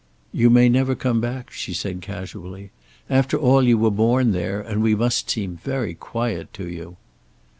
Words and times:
"You 0.33 0.49
may 0.49 0.67
never 0.67 0.95
come 0.95 1.21
back," 1.21 1.51
she 1.51 1.75
said, 1.75 2.01
casually. 2.01 2.71
"After 3.07 3.37
all, 3.37 3.61
you 3.61 3.77
were 3.77 3.91
born 3.91 4.31
there, 4.31 4.59
and 4.59 4.81
we 4.81 4.95
must 4.95 5.29
seem 5.29 5.57
very 5.57 5.93
quiet 5.93 6.51
to 6.53 6.67
you." 6.67 6.97